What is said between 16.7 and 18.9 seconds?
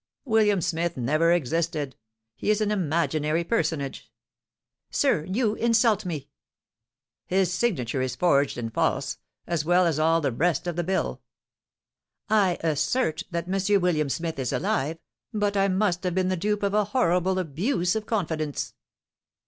a horrible abuse of confidence."